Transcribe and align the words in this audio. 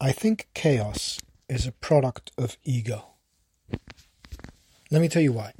I 0.00 0.12
think 0.12 0.48
chaos 0.54 1.18
is 1.48 1.66
a 1.66 1.72
product 1.72 2.30
of 2.36 2.58
ego. 2.64 3.14
Let 4.90 5.00
me 5.00 5.08
tell 5.08 5.22
you 5.22 5.32
why. 5.32 5.52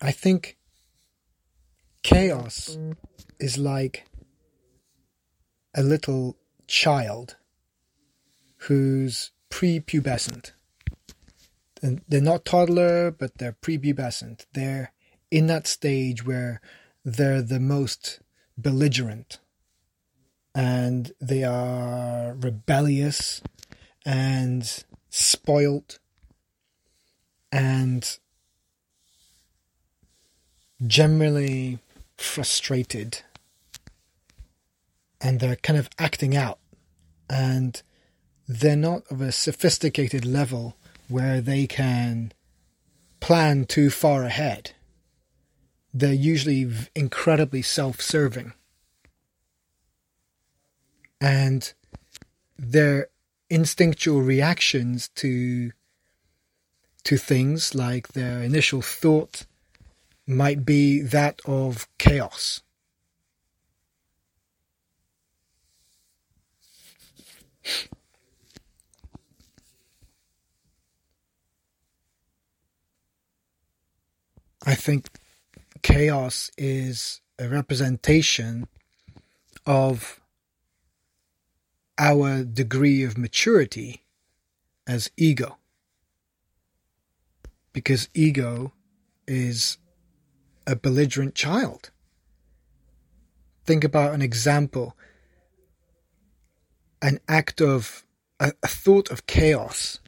I 0.00 0.12
think 0.12 0.56
chaos 2.02 2.78
is 3.38 3.58
like 3.58 4.06
a 5.74 5.82
little 5.82 6.36
child 6.66 7.36
who's 8.56 9.30
prepubescent. 9.50 10.52
They're 11.82 12.20
not 12.22 12.46
toddler, 12.46 13.10
but 13.10 13.36
they're 13.36 13.56
prepubescent. 13.60 14.46
They're 14.54 14.92
in 15.30 15.48
that 15.48 15.66
stage 15.66 16.24
where 16.24 16.60
they're 17.04 17.42
the 17.42 17.60
most 17.60 18.20
belligerent 18.56 19.38
and 20.54 21.12
they 21.20 21.42
are 21.42 22.34
rebellious 22.34 23.42
and 24.06 24.84
spoilt 25.10 25.98
and 27.50 28.18
generally 30.86 31.78
frustrated 32.16 33.22
and 35.20 35.40
they're 35.40 35.56
kind 35.56 35.78
of 35.78 35.88
acting 35.98 36.36
out 36.36 36.58
and 37.30 37.82
they're 38.46 38.76
not 38.76 39.02
of 39.10 39.20
a 39.20 39.32
sophisticated 39.32 40.24
level 40.24 40.76
where 41.08 41.40
they 41.40 41.66
can 41.66 42.32
plan 43.20 43.64
too 43.64 43.88
far 43.88 44.24
ahead. 44.24 44.72
They're 45.94 46.12
usually 46.12 46.70
incredibly 46.94 47.62
self 47.62 48.00
serving. 48.00 48.52
And 51.20 51.72
their 52.58 53.08
instinctual 53.50 54.22
reactions 54.22 55.08
to 55.16 55.72
to 57.04 57.16
things 57.18 57.74
like 57.74 58.08
their 58.08 58.42
initial 58.42 58.80
thought 58.80 59.44
might 60.26 60.64
be 60.64 61.02
that 61.02 61.40
of 61.44 61.86
chaos. 61.98 62.62
I 74.66 74.74
think 74.74 75.08
chaos 75.82 76.50
is 76.56 77.20
a 77.38 77.48
representation 77.48 78.66
of 79.66 80.20
our 81.98 82.44
degree 82.44 83.02
of 83.02 83.18
maturity 83.18 84.02
as 84.86 85.10
ego. 85.16 85.58
Because 87.72 88.08
ego 88.14 88.72
is 89.26 89.78
a 90.66 90.76
belligerent 90.76 91.34
child. 91.34 91.90
Think 93.64 93.84
about 93.84 94.14
an 94.14 94.22
example 94.22 94.96
an 97.04 97.20
act 97.28 97.60
of 97.60 98.06
a, 98.40 98.52
a 98.62 98.66
thought 98.66 99.10
of 99.10 99.26
chaos 99.26 100.00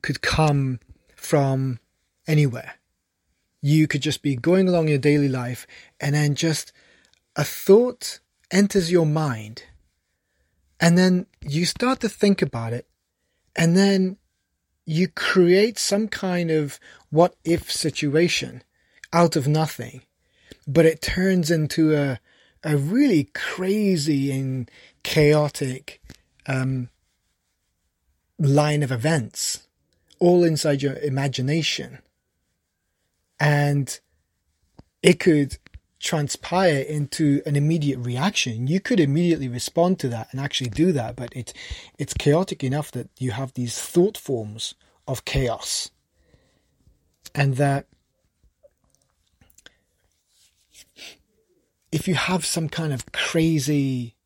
could 0.00 0.22
come 0.22 0.80
from 1.14 1.78
anywhere. 2.26 2.76
You 3.60 3.86
could 3.86 4.00
just 4.00 4.22
be 4.22 4.34
going 4.34 4.66
along 4.66 4.88
your 4.88 4.98
daily 4.98 5.28
life 5.28 5.66
and 6.00 6.14
then 6.14 6.34
just 6.34 6.72
a 7.36 7.44
thought 7.44 8.20
enters 8.50 8.90
your 8.90 9.04
mind 9.04 9.64
and 10.82 10.98
then 10.98 11.24
you 11.40 11.64
start 11.64 12.00
to 12.00 12.08
think 12.10 12.42
about 12.42 12.74
it 12.74 12.86
and 13.56 13.74
then 13.74 14.18
you 14.84 15.08
create 15.08 15.78
some 15.78 16.08
kind 16.08 16.50
of 16.50 16.78
what 17.08 17.34
if 17.44 17.72
situation 17.72 18.62
out 19.14 19.36
of 19.36 19.48
nothing 19.48 20.02
but 20.66 20.84
it 20.84 21.00
turns 21.00 21.50
into 21.50 21.94
a 21.94 22.20
a 22.64 22.76
really 22.76 23.24
crazy 23.34 24.30
and 24.30 24.70
chaotic 25.02 26.00
um, 26.46 26.88
line 28.38 28.82
of 28.82 28.92
events, 28.92 29.66
all 30.18 30.44
inside 30.44 30.82
your 30.82 30.96
imagination. 30.98 31.98
And 33.40 33.98
it 35.02 35.18
could 35.18 35.58
transpire 36.02 36.80
into 36.80 37.40
an 37.46 37.54
immediate 37.54 37.98
reaction. 37.98 38.66
You 38.66 38.80
could 38.80 38.98
immediately 39.00 39.48
respond 39.48 40.00
to 40.00 40.08
that 40.08 40.28
and 40.32 40.40
actually 40.40 40.70
do 40.70 40.92
that, 40.92 41.16
but 41.16 41.32
it's 41.34 41.54
it's 41.96 42.12
chaotic 42.12 42.64
enough 42.64 42.90
that 42.90 43.08
you 43.18 43.30
have 43.30 43.54
these 43.54 43.80
thought 43.80 44.18
forms 44.18 44.74
of 45.06 45.24
chaos. 45.24 45.90
And 47.34 47.56
that 47.56 47.86
if 51.92 52.08
you 52.08 52.14
have 52.14 52.44
some 52.44 52.68
kind 52.68 52.92
of 52.92 53.10
crazy 53.12 54.16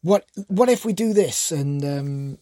what 0.00 0.24
what 0.48 0.68
if 0.68 0.84
we 0.84 0.92
do 0.92 1.12
this 1.12 1.52
and 1.52 1.84
um, 1.84 2.38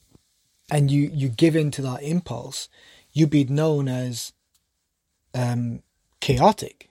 and 0.70 0.90
you 0.90 1.10
you 1.12 1.28
give 1.28 1.56
in 1.56 1.72
to 1.72 1.82
that 1.82 2.02
impulse, 2.02 2.68
you'd 3.12 3.30
be 3.30 3.44
known 3.44 3.88
as 3.88 4.32
um, 5.34 5.82
chaotic, 6.20 6.88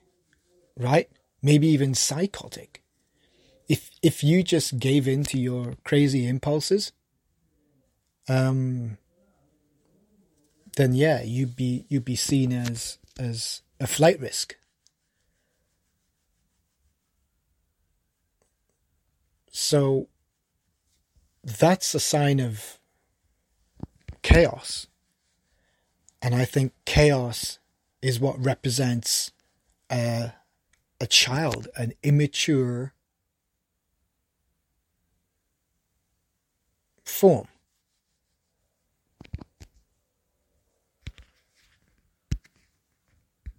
right? 0.77 1.09
Maybe 1.41 1.67
even 1.67 1.93
psychotic. 1.93 2.83
If 3.67 3.91
if 4.01 4.23
you 4.23 4.43
just 4.43 4.79
gave 4.79 5.07
in 5.07 5.23
to 5.25 5.39
your 5.39 5.75
crazy 5.83 6.27
impulses, 6.27 6.91
um, 8.27 8.97
then 10.75 10.93
yeah, 10.93 11.21
you'd 11.21 11.55
be 11.55 11.85
you'd 11.87 12.05
be 12.05 12.15
seen 12.15 12.51
as 12.51 12.97
as 13.17 13.61
a 13.79 13.87
flight 13.87 14.19
risk. 14.19 14.55
So 19.51 20.07
that's 21.43 21.93
a 21.93 21.99
sign 21.99 22.39
of 22.39 22.79
chaos. 24.21 24.87
And 26.21 26.35
I 26.35 26.45
think 26.45 26.73
chaos 26.85 27.59
is 28.01 28.19
what 28.19 28.43
represents 28.43 29.31
a, 29.91 30.33
a 30.99 31.07
child, 31.07 31.67
an 31.77 31.93
immature 32.03 32.93
form. 37.03 37.47